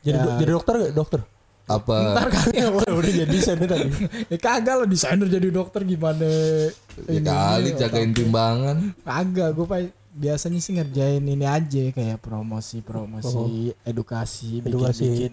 Jadi 0.00 0.16
Ya. 0.16 0.36
jadi 0.36 0.50
dokter 0.50 0.74
gak? 0.78 0.92
Dokter. 0.92 1.20
apa 1.66 1.96
Ntar 2.12 2.28
kali 2.28 2.52
Ya 2.56 2.66
udah 2.74 2.92
udah 2.92 3.12
jadi 3.14 3.30
desainer 3.30 3.62
tadi. 3.64 3.88
ya 4.26 4.38
kagak 4.38 4.74
lo 4.74 4.84
desainer 4.84 5.28
jadi 5.28 5.48
dokter 5.48 5.84
gimana? 5.84 6.26
ya 6.26 6.72
Ini, 7.06 7.22
kali 7.22 7.62
ini, 7.64 7.78
jagain 7.78 8.10
timbangan 8.10 8.76
Kagak, 9.00 9.54
gue 9.54 9.66
biasanya 10.12 10.58
sih 10.58 10.74
ngerjain 10.74 11.22
ini 11.22 11.46
aja 11.46 11.82
kayak 11.90 12.18
promosi 12.18 12.82
promosi 12.82 13.70
edukasi, 13.80 14.58
bikin 14.58 14.66
Edukasi. 14.66 15.02
bikin 15.06 15.32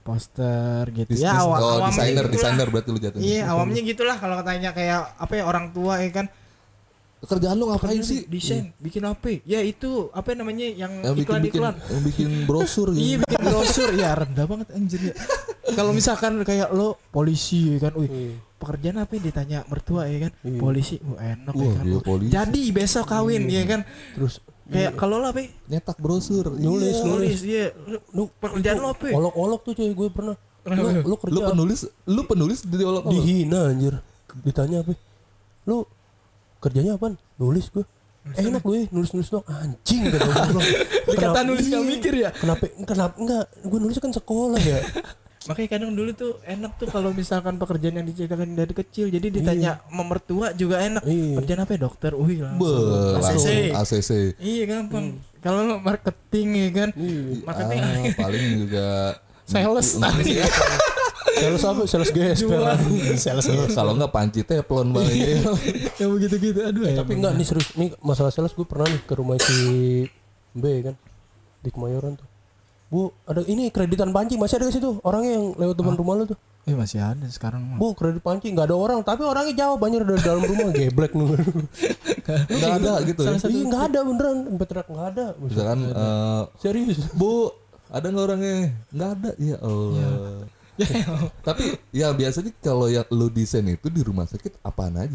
poster 0.00 0.84
gitu. 0.90 1.10
Dis- 1.10 1.20
ya 1.20 1.36
awam, 1.36 1.56
oh 1.56 1.70
awamnya 1.76 1.92
desainer 1.92 2.24
gitulah. 2.24 2.34
desainer 2.34 2.66
berarti 2.66 2.88
lu 2.88 2.98
jatuhnya. 2.98 3.24
Iya 3.24 3.42
awamnya 3.48 3.80
gitulah 3.82 4.16
kalau 4.16 4.34
katanya 4.36 4.70
kayak 4.70 4.98
apa 5.14 5.32
ya 5.32 5.44
orang 5.44 5.66
tua 5.70 5.94
ya 5.98 6.10
kan. 6.10 6.26
Kerjaan 7.20 7.52
lu 7.54 7.68
ngapain 7.68 8.00
Kerjaan 8.00 8.08
sih? 8.08 8.24
desain 8.24 8.72
bikin 8.80 9.04
apa 9.04 9.28
ya 9.44 9.60
itu 9.60 10.08
apa 10.10 10.32
namanya 10.32 10.64
yang 10.64 11.04
yang 11.04 11.12
bikin 11.12 11.20
iklan 11.20 11.40
bikin 11.42 11.60
iklan 11.60 11.74
yang 11.76 12.02
bikin 12.02 12.30
brosur 12.44 12.88
iya 12.90 12.96
gitu 12.96 13.20
bikin 13.22 13.40
brosur. 13.44 13.88
Ya 13.92 14.10
rendah 14.14 14.46
banget 14.46 14.68
anjir 14.72 15.00
ya. 15.04 15.14
Kalau 15.76 15.92
misalkan 15.92 16.40
kayak 16.42 16.72
lo 16.72 16.96
polisi 17.10 17.76
ya 17.76 17.78
kan. 17.82 17.92
Wih 17.94 18.08
Iya. 18.08 18.32
pekerjaan 18.56 18.96
apa 18.98 19.12
yang 19.14 19.24
ditanya 19.26 19.58
mertua 19.64 20.04
ya 20.04 20.18
kan? 20.22 20.32
Iya. 20.42 20.58
polisi 20.58 20.94
wah 20.98 21.20
enak 21.22 21.52
ya 21.52 21.60
Wah, 21.60 21.72
kan. 21.74 21.84
Wah, 21.86 22.02
polisi. 22.02 22.32
jadi 22.32 22.62
besok 22.72 23.04
kawin 23.06 23.42
ya 23.46 23.62
kan. 23.64 23.80
Terus 24.16 24.34
kayak 24.70 24.92
kalau 24.94 25.18
lo 25.18 25.26
apa 25.28 25.40
ya? 25.42 25.48
nyetak 25.68 25.98
brosur 25.98 26.54
Nulis, 26.54 26.94
Iya. 26.94 27.04
nulis 27.04 27.40
iya 27.42 27.66
Lu- 27.84 28.04
lu 28.14 28.22
pekerjaan 28.38 28.78
lo 28.78 28.88
apa 28.94 29.04
ya? 29.10 29.14
Olok-olok 29.18 29.60
tuh 29.66 29.72
cuy 29.74 29.90
gue 29.90 30.08
pernah. 30.08 30.36
Lu, 30.60 30.88
lu 31.04 31.14
kerja 31.18 31.34
lu 31.34 31.40
penulis 31.50 31.80
lu 32.06 32.22
penulis 32.24 32.58
di 32.62 32.84
olok 32.84 33.04
dihina 33.08 33.72
anjir. 33.72 33.98
Ditanya 34.46 34.86
apa? 34.86 34.94
Lu 35.66 35.82
kerjanya 36.60 36.94
apaan? 36.94 37.18
Nulis 37.40 37.66
gue. 37.68 37.82
Eh, 38.36 38.44
enak 38.46 38.60
gue 38.60 38.84
nulis-nulis 38.92 39.32
doang 39.32 39.48
anjing 39.48 40.04
kata 40.06 40.28
gue. 40.52 40.62
Dikata 41.16 41.40
nulis 41.42 41.66
iya. 41.66 41.80
mikir 41.80 42.14
ya? 42.20 42.30
Kenapa 42.36 42.68
kenapa 42.84 43.14
enggak? 43.16 43.44
Gue 43.64 43.78
nulis 43.80 43.96
kan 43.96 44.12
sekolah 44.12 44.60
ya. 44.60 44.78
Makanya 45.40 45.68
kadang 45.72 45.96
dulu 45.96 46.12
tuh 46.12 46.36
enak 46.44 46.76
tuh 46.76 46.84
kalau 46.92 47.16
misalkan 47.16 47.56
pekerjaan 47.56 47.96
yang 47.96 48.04
diceritakan 48.04 48.52
dari 48.52 48.76
kecil 48.76 49.08
jadi 49.08 49.24
ditanya 49.32 49.80
sama 49.88 50.04
mertua 50.04 50.52
juga 50.52 50.84
enak. 50.84 51.00
Iya. 51.00 51.40
Kerjaan 51.40 51.60
apa 51.64 51.70
ya 51.72 51.80
dokter? 51.80 52.12
Wih 52.12 52.44
langsung. 52.44 52.60
Be, 52.60 53.16
langsung 53.16 53.40
ACC. 53.40 53.48
ACC 53.72 54.10
Iya 54.36 54.64
gampang. 54.68 55.16
Kalau 55.40 55.64
lo 55.64 55.80
marketing 55.80 56.48
ya 56.52 56.68
kan. 56.76 56.88
Marketing 57.40 57.80
Ah, 57.80 58.04
paling 58.20 58.44
juga 58.60 58.86
sales 59.48 59.88
tadi. 60.04 60.32
Sales 61.40 61.62
apa? 61.64 61.82
Sales 61.88 62.10
gesper. 62.12 62.60
Sales 63.16 63.44
kalau 63.72 63.96
nggak 63.96 64.12
panci 64.12 64.44
teflon 64.44 64.92
banget 64.92 65.40
ya 65.96 66.06
begitu-gitu 66.06 66.60
aduh 66.68 66.84
ya. 66.84 67.00
Tapi 67.00 67.16
enggak 67.16 67.32
nih 67.40 67.46
serius 67.48 67.72
nih 67.80 67.96
masalah 68.04 68.28
sales 68.28 68.52
gue 68.52 68.68
pernah 68.68 68.92
nih 68.92 69.00
ke 69.08 69.16
rumah 69.16 69.40
si 69.40 69.56
B 70.52 70.64
kan 70.84 71.00
di 71.64 71.72
Kemayoran 71.72 72.20
tuh. 72.20 72.28
Bu, 72.90 73.14
ada 73.22 73.46
ini 73.46 73.70
kreditan 73.70 74.10
panci 74.10 74.34
masih 74.34 74.58
ada 74.58 74.66
ke 74.66 74.74
situ? 74.74 74.98
Orangnya 75.06 75.38
yang 75.38 75.46
lewat 75.54 75.78
depan 75.78 75.94
rumah 75.94 76.14
lu 76.18 76.24
tuh. 76.26 76.38
Eh 76.66 76.74
masih 76.74 76.98
ada 76.98 77.22
sekarang. 77.30 77.78
Bu, 77.78 77.94
kredit 77.94 78.18
panci 78.18 78.50
nggak 78.50 78.66
ada 78.66 78.76
orang, 78.76 79.00
tapi 79.06 79.22
orangnya 79.22 79.54
jauh 79.54 79.78
banyak 79.78 80.02
dari 80.02 80.20
dalam 80.20 80.42
rumah 80.42 80.74
geblek 80.76 81.14
nih. 81.14 81.28
nggak 82.50 82.72
ada 82.82 82.92
gitu 83.06 83.20
ya? 83.22 83.38
Iya 83.38 83.62
nggak 83.70 83.84
ada 83.94 83.98
beneran, 84.02 84.36
sampai 84.50 84.66
teriak 84.66 84.88
nggak 84.90 85.06
ada. 85.14 85.26
misalkan 85.38 85.78
eh, 85.86 86.42
Serius. 86.58 86.98
bu 87.14 87.54
ada 87.94 88.06
nggak 88.10 88.26
orangnya? 88.26 88.56
Nggak 88.90 89.10
ada. 89.14 89.30
Ya 89.38 89.56
Allah. 89.62 90.42
Tapi 91.46 91.64
ya 91.94 92.08
biasanya 92.10 92.52
kalau 92.58 92.90
yang 92.90 93.06
lu 93.14 93.30
desain 93.30 93.64
itu 93.70 93.86
di 93.86 94.02
rumah 94.02 94.26
sakit 94.26 94.58
apaan 94.66 94.98
aja? 94.98 95.14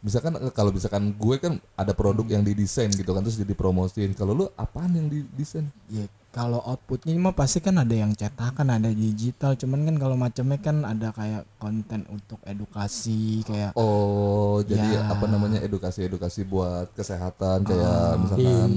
Misalkan 0.00 0.40
eh, 0.40 0.52
kalau 0.56 0.72
misalkan 0.72 1.12
gue 1.12 1.36
kan 1.36 1.60
ada 1.76 1.92
produk 1.92 2.24
yang 2.32 2.40
didesain 2.40 2.88
gitu 2.88 3.12
kan 3.12 3.20
terus 3.20 3.36
jadi 3.36 3.52
promosiin. 3.52 4.16
Kalau 4.16 4.32
lu 4.32 4.44
apaan 4.56 4.96
yang 4.96 5.12
didesain 5.12 5.68
Ya 5.92 6.08
kalau 6.30 6.58
outputnya 6.60 7.10
mah 7.16 7.32
pasti 7.32 7.58
kan 7.58 7.74
ada 7.74 7.90
yang 7.90 8.12
cetakan, 8.12 8.70
ada 8.70 8.86
digital. 8.88 9.54
Cuman 9.54 9.82
kan 9.82 9.96
kalau 9.96 10.14
macamnya 10.14 10.56
kan 10.56 10.82
ada 10.82 11.10
kayak 11.10 11.42
konten 11.56 12.06
untuk 12.06 12.38
edukasi 12.44 13.42
kayak 13.42 13.74
oh 13.74 14.62
jadi 14.62 14.78
Ya. 14.96 15.10
apa 15.10 15.26
namanya 15.26 15.58
edukasi 15.58 16.02
edukasi 16.02 16.42
buat 16.42 16.90
kesehatan 16.92 17.62
kayak 17.62 18.06
misalkan 18.16 18.70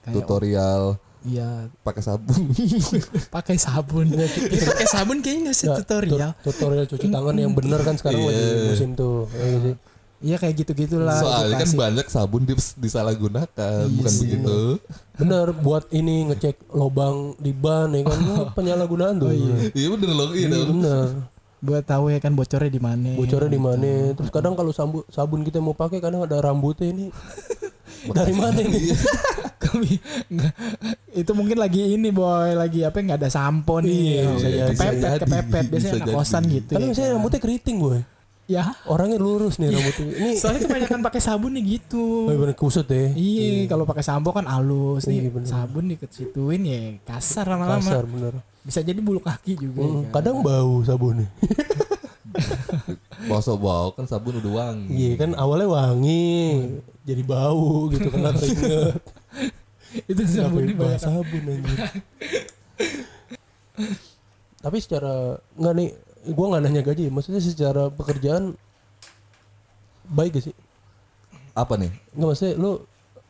Kayak- 0.00 0.14
tutorial 0.16 0.82
Iya 1.22 1.70
pakai 1.80 2.02
sabun 2.02 2.50
pakai 3.36 3.54
sabun. 3.54 4.10
Ya, 4.10 4.26
pakai 4.64 4.86
sabun 4.88 5.22
kayaknya 5.22 5.40
nggak 5.44 5.54
sih 5.56 5.70
tutorial. 5.70 6.34
tut- 6.36 6.50
tutorial 6.50 6.84
cuci 6.84 7.06
tangan 7.08 7.36
yang 7.36 7.54
bener 7.54 7.78
kan 7.80 7.94
sekarang 7.94 8.26
lagi 8.26 8.42
musim 8.68 8.90
tuh. 8.94 9.30
Ya 9.32 9.46
sih? 9.60 9.74
Iya 10.22 10.36
kayak 10.36 10.54
gitu-gitulah. 10.56 11.18
soalnya 11.18 11.58
kan 11.58 11.70
banyak 11.72 12.06
sabun 12.06 12.42
di, 12.42 12.54
disalahgunakan 12.54 13.84
Iya 13.84 13.90
bukan 13.92 14.12
begitu 14.16 14.58
Bener 15.14 15.46
buat 15.52 15.84
ini 15.90 16.26
ngecek 16.26 16.70
lobang 16.70 17.34
di 17.36 17.50
ban 17.50 17.90
ya 17.90 18.02
kan 18.02 18.18
Lu 18.18 18.34
penyalahgunaan 18.56 19.18
tuh. 19.18 19.34
iya 19.68 19.88
bener 19.88 20.10
loh 20.10 20.30
iya 20.30 20.46
Iya, 20.46 20.56
dong. 20.56 20.78
bener. 20.78 21.06
buat 21.60 21.84
tahu 21.84 22.04
ya 22.08 22.18
kan 22.18 22.32
bocornya 22.32 22.66
di 22.68 22.78
mana. 22.78 23.14
Bocornya 23.14 23.46
di 23.48 23.60
mana? 23.60 23.90
Terus 24.12 24.30
kadang 24.30 24.54
kalau 24.54 24.70
sabun 24.70 25.06
sabun 25.06 25.42
kita 25.42 25.58
mau 25.58 25.70
pakai 25.72 25.98
kadang 25.98 26.18
ada 26.20 26.38
rambutnya 26.40 26.88
ini. 26.88 27.06
Dari 28.08 28.30
mana 28.32 28.58
ini? 28.58 28.90
Kami 29.62 29.94
nggak- 30.28 30.54
itu 31.14 31.30
mungkin 31.30 31.54
lagi 31.56 31.94
ini 31.94 32.10
boy 32.10 32.50
lagi 32.52 32.82
apa 32.82 32.98
nggak 32.98 33.14
ada 33.16 33.30
sampo 33.30 33.78
nih 33.78 34.26
Iya, 34.26 34.66
kepepet 34.68 34.90
jadi, 34.96 35.18
kepepet 35.20 35.64
biasanya 35.68 35.94
anak 35.96 36.08
kosan 36.10 36.42
gitu 36.48 36.72
Kan 36.72 36.80
ya 36.80 36.86
misalnya 36.88 37.06
kan. 37.06 37.14
rambutnya 37.14 37.40
keriting 37.40 37.76
boy. 37.78 38.00
Ya 38.52 38.64
Orangnya 38.84 39.16
lurus 39.16 39.56
nih 39.56 39.68
rambutnya. 39.68 40.06
Ini 40.12 40.30
soalnya 40.34 40.60
kebanyakan 40.62 41.00
pakai 41.02 41.20
sabun 41.20 41.52
nih 41.52 41.64
gitu 41.76 42.24
Oh, 42.24 42.36
bener 42.36 42.52
kusut 42.52 42.84
ya. 42.86 43.10
iya 43.10 43.64
kalau 43.64 43.82
pakai 43.82 44.00
sampo 44.00 44.30
kan 44.30 44.44
halus 44.44 45.04
Iya, 45.04 45.24
nih 45.24 45.32
bener. 45.32 45.48
sabun 45.48 45.84
dikecituin 45.86 46.62
ya 46.62 46.80
kasar 47.02 47.46
lama-lama 47.46 47.80
Kasar 47.80 48.04
bener. 48.04 48.34
bisa 48.60 48.78
jadi 48.78 48.98
bulu 48.98 49.18
kaki 49.18 49.56
juga 49.56 49.80
Hmm, 49.80 49.88
ya 49.88 50.02
kan. 50.04 50.12
Kadang 50.14 50.36
bau 50.40 50.74
sabunnya. 50.80 51.26
Bosok 53.22 53.56
bau 53.58 53.88
kan 53.90 54.04
sabun 54.04 54.36
udah 54.36 54.52
wangi. 54.52 54.88
Iya 54.90 55.12
kan 55.16 55.30
awalnya 55.32 55.68
wangi, 55.68 56.24
jadi 57.02 57.22
bau 57.22 57.86
gitu 57.88 58.08
kena 58.08 58.32
keringet. 58.34 58.98
itu 60.04 60.22
sabun 60.24 60.64
Sabun 60.64 60.76
banyak 60.76 61.00
sabun 61.00 61.42
anjir. 61.44 61.78
Tapi 64.58 64.76
secara 64.78 65.14
nggak 65.52 65.74
nih, 65.74 65.88
gua 66.30 66.46
nggak 66.54 66.62
nanya 66.62 66.82
gaji. 66.86 67.10
Maksudnya 67.10 67.42
secara 67.42 67.90
pekerjaan 67.90 68.54
baik 70.06 70.38
gak 70.38 70.44
sih? 70.50 70.54
Apa 71.52 71.74
nih? 71.76 71.90
Nggak 72.14 72.28
maksudnya 72.28 72.54
lu 72.56 72.70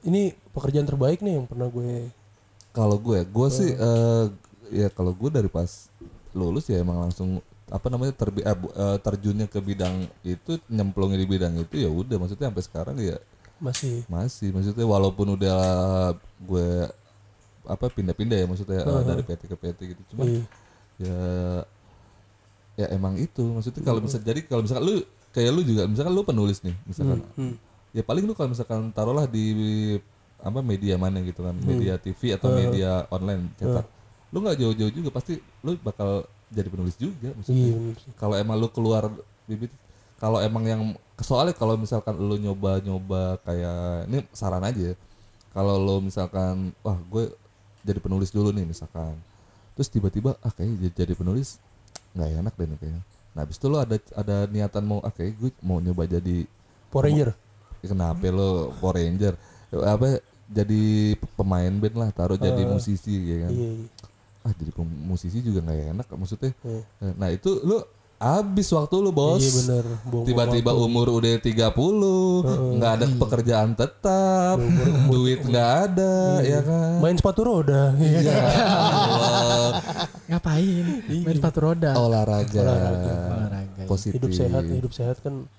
ini 0.02 0.34
pekerjaan 0.50 0.86
terbaik 0.86 1.22
nih 1.22 1.38
yang 1.40 1.46
pernah 1.46 1.70
gue. 1.70 2.10
Kalau 2.72 2.96
gue, 2.98 3.22
gue 3.22 3.48
sih 3.52 3.70
eh, 3.70 4.24
ya 4.72 4.88
kalau 4.88 5.12
gue 5.12 5.28
dari 5.28 5.46
pas 5.46 5.86
lulus 6.32 6.66
ya 6.66 6.80
emang 6.80 7.04
langsung 7.06 7.38
apa 7.68 7.86
namanya 7.88 8.12
terbi 8.16 8.40
eh, 8.40 8.98
terjunnya 9.00 9.46
ke 9.48 9.60
bidang 9.60 10.08
itu 10.24 10.56
nyemplungnya 10.68 11.20
di 11.20 11.28
bidang 11.28 11.54
itu 11.60 11.84
ya 11.84 11.88
udah 11.92 12.16
maksudnya 12.16 12.48
sampai 12.48 12.64
sekarang 12.64 12.96
ya 13.00 13.16
Masih. 13.60 14.02
masih 14.08 14.48
maksudnya 14.50 14.84
walaupun 14.88 15.36
udah 15.36 15.60
gue 16.40 16.88
apa 17.62 17.84
pindah-pindah 17.92 18.38
ya 18.42 18.46
maksudnya 18.48 18.80
eh, 18.82 19.02
dari 19.06 19.22
PT 19.22 19.42
ke 19.46 19.56
PT 19.56 19.78
gitu 19.92 20.02
cuman 20.12 20.26
Iya. 20.26 20.42
ya 21.00 21.18
ya 22.82 22.86
emang 22.90 23.14
itu. 23.16 23.42
Maksudnya 23.42 23.82
kalau 23.86 24.00
bisa 24.02 24.18
jadi 24.18 24.40
kalau 24.44 24.62
misalkan 24.66 24.84
lu 24.84 24.94
kayak 25.32 25.50
lu 25.54 25.62
juga 25.64 25.82
misalkan 25.86 26.12
lu 26.12 26.22
penulis 26.26 26.58
nih 26.60 26.76
misalkan. 26.84 27.22
Hmm. 27.38 27.56
ya 27.92 28.00
paling 28.00 28.24
lu 28.24 28.32
kalau 28.32 28.50
misalkan 28.52 28.88
taruhlah 28.90 29.28
di 29.28 29.44
apa 30.42 30.58
media 30.58 30.98
mana 30.98 31.22
gitu 31.22 31.44
kan 31.46 31.54
media 31.62 31.94
TV 32.00 32.34
atau 32.34 32.50
media 32.50 33.06
online 33.08 33.52
cetak. 33.56 33.86
Lu 34.32 34.42
nggak 34.42 34.56
jauh-jauh 34.58 34.92
juga 34.92 35.10
pasti 35.14 35.38
lu 35.62 35.78
bakal 35.78 36.26
jadi 36.52 36.68
penulis 36.68 36.98
juga 36.98 37.32
maksudnya. 37.32 37.94
Sih. 37.96 38.12
kalau 38.18 38.34
emang 38.36 38.58
lu 38.58 38.68
keluar 38.68 39.08
bibit 39.46 39.72
kalau 40.18 40.38
emang 40.38 40.64
yang 40.66 40.82
soalnya 41.18 41.54
kalau 41.54 41.74
misalkan 41.78 42.14
lu 42.18 42.38
nyoba-nyoba 42.38 43.38
kayak 43.42 44.10
ini 44.10 44.18
saran 44.34 44.62
aja 44.62 44.92
ya. 44.92 44.96
kalau 45.54 45.78
lu 45.78 46.06
misalkan 46.06 46.70
wah 46.82 46.98
gue 47.10 47.30
jadi 47.82 47.98
penulis 47.98 48.30
dulu 48.30 48.54
nih 48.54 48.66
misalkan. 48.66 49.18
Terus 49.72 49.88
tiba-tiba 49.88 50.36
ah 50.44 50.52
kayaknya 50.52 50.88
jadi, 50.88 50.94
jadi 51.06 51.14
penulis 51.18 51.58
nggak 52.12 52.28
enak 52.38 52.54
deh 52.54 52.66
nih 52.66 52.78
kayaknya 52.78 53.02
nah 53.32 53.40
habis 53.42 53.56
itu 53.56 53.66
lu 53.66 53.78
ada 53.78 53.96
ada 54.12 54.36
niatan 54.46 54.84
mau 54.84 55.00
ah 55.00 55.08
kayak 55.08 55.32
gue 55.36 55.50
mau 55.60 55.80
nyoba 55.80 56.04
jadi 56.04 56.44
Power 56.92 57.08
Ranger. 57.08 57.30
Ya, 57.80 57.86
kenapa 57.88 58.28
lo 58.28 58.76
Power 58.76 59.00
Ranger 59.00 59.34
apa 59.72 60.20
jadi 60.52 60.82
pemain 61.32 61.72
band 61.72 61.96
lah 61.96 62.10
taruh 62.12 62.36
jadi 62.36 62.68
musisi 62.68 63.16
ya 63.24 63.48
kan 63.48 63.50
Iya. 63.50 63.70
iya. 63.72 63.88
ah 64.44 64.52
jadi 64.52 64.70
musisi 64.84 65.40
juga 65.40 65.64
nggak 65.64 65.80
enak 65.96 66.06
maksudnya 66.12 66.52
Iya. 66.60 66.82
nah 67.16 67.28
itu 67.28 67.50
lu 67.64 67.80
habis 68.22 68.70
waktu 68.70 68.94
lu 69.02 69.10
bos. 69.10 69.42
Iya 69.42 69.50
bener. 69.58 69.84
Tiba-tiba 70.22 70.70
umur 70.78 71.10
udah 71.10 71.42
30 71.42 72.78
nggak 72.78 72.92
ada 72.94 73.06
pekerjaan 73.18 73.74
tetap 73.74 74.62
duit 75.10 75.42
nggak 75.42 75.70
ada 75.90 76.38
ya 76.46 76.60
kan? 76.62 77.02
Main 77.02 77.18
sepatu 77.18 77.42
roda. 77.42 77.90
Iya. 77.98 78.20
ya 78.22 78.34
Allah. 78.38 79.82
ngapain 80.30 80.86
main 81.10 81.36
sepatu 81.36 81.58
roda. 81.58 81.90
Olahraga, 81.98 82.62
Olahraga. 82.62 83.14
positif. 83.90 84.22
Hidup 84.22 84.30
sehat, 84.30 84.64
hidup 84.70 84.92
sehat 84.94 85.18
kan 85.18 85.50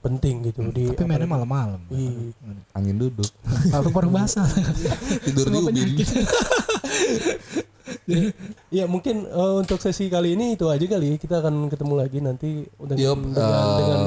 penting 0.00 0.44
gitu. 0.48 0.60
Di 0.72 0.92
tapi 0.92 1.04
mainnya 1.08 1.28
malam-malam. 1.28 1.80
Iya. 1.88 2.32
angin 2.76 2.96
duduk. 3.00 3.28
Paru-paru 3.72 4.12
basah. 4.12 4.48
Tidur 5.24 5.48
di 5.48 5.56
ubin. 5.56 5.88
ya 8.72 8.84
mungkin 8.84 9.22
eh, 9.22 9.54
untuk 9.56 9.78
sesi 9.78 10.06
kali 10.06 10.32
ini 10.32 10.54
itu 10.54 10.66
aja 10.66 10.82
kali. 10.82 11.16
Kita 11.16 11.38
akan 11.38 11.66
ketemu 11.66 11.94
lagi 11.96 12.18
nanti 12.18 12.50
dengan 12.76 12.98
Yup, 12.98 13.18
dengan, 13.28 13.36
eh, 13.36 13.76
dengan 13.78 14.02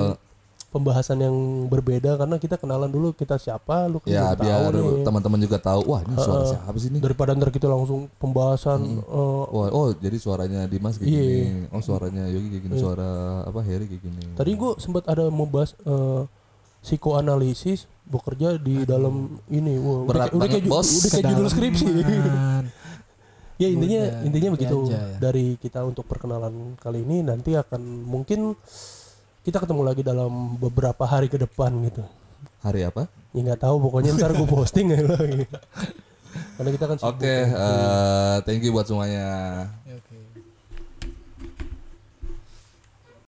pembahasan 0.70 1.20
yang 1.20 1.36
berbeda 1.68 2.18
karena 2.18 2.36
kita 2.36 2.58
kenalan 2.58 2.88
dulu 2.88 3.14
kita 3.14 3.38
siapa, 3.38 3.86
lu 3.86 3.98
kan 3.98 4.10
Ya 4.10 4.34
tahu 4.34 4.42
biar 4.42 4.72
nih. 4.72 5.06
teman-teman 5.06 5.40
juga 5.40 5.58
tahu. 5.58 5.86
Wah 5.86 6.02
ini 6.02 6.18
suara 6.18 6.44
siapa 6.48 6.74
sih 6.76 6.90
ini? 6.90 6.98
Daripada 6.98 7.32
ntar 7.32 7.50
kita 7.50 7.68
langsung 7.68 8.10
pembahasan 8.16 8.82
eh, 8.98 9.44
Wah, 9.48 9.70
oh 9.70 9.94
jadi 9.94 10.18
suaranya 10.18 10.66
Dimas 10.66 10.98
kayak 10.98 11.08
Iya. 11.08 11.22
gini. 11.22 11.70
Oh 11.70 11.80
suaranya 11.80 12.26
Yogi 12.26 12.48
kayak 12.50 12.64
gini. 12.66 12.76
Suara 12.76 13.10
apa 13.44 13.60
Harry 13.62 13.86
kayak 13.86 14.02
gini. 14.02 14.22
Tadi 14.34 14.52
gue 14.52 14.72
sempat 14.78 15.06
ada 15.06 15.30
mau 15.30 15.46
bahas 15.46 15.78
eh, 15.80 16.26
psikoanalisis 16.84 17.86
bekerja 18.04 18.58
di 18.58 18.84
dalam 18.84 19.40
ini. 19.48 19.78
Wah, 19.78 20.04
Berat 20.04 20.34
udah, 20.34 20.42
kayak- 20.42 20.42
udah 20.42 20.42
banget, 20.42 20.52
kayak, 20.60 20.74
bos. 20.74 20.88
udah 20.92 21.10
kayak 21.12 21.26
judul 21.30 21.48
skripsi. 21.48 21.86
Ya 23.62 23.68
intinya 23.70 24.02
Udah, 24.10 24.26
intinya 24.26 24.50
begitu 24.58 24.78
aja 24.90 24.98
ya. 24.98 25.18
dari 25.22 25.56
kita 25.62 25.86
untuk 25.86 26.10
perkenalan 26.10 26.74
kali 26.82 27.06
ini 27.06 27.22
nanti 27.22 27.54
akan 27.54 27.82
mungkin 28.02 28.58
kita 29.46 29.62
ketemu 29.62 29.82
lagi 29.86 30.02
dalam 30.02 30.58
beberapa 30.58 31.04
hari 31.06 31.30
ke 31.30 31.38
depan 31.38 31.70
gitu. 31.86 32.02
Hari 32.66 32.88
apa? 32.88 33.06
Ya 33.36 33.40
nggak 33.46 33.62
tahu 33.62 33.76
pokoknya 33.84 34.16
ntar 34.18 34.34
gue 34.34 34.48
posting 34.58 34.90
ya. 34.90 35.04
Karena 36.58 36.70
kita 36.74 36.86
kan 36.90 36.98
Oke, 37.06 37.30
ya. 37.30 37.46
eh, 37.46 38.36
thank 38.48 38.66
you 38.66 38.74
buat 38.74 38.90
semuanya. 38.90 39.26